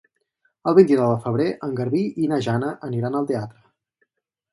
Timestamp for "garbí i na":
1.79-2.39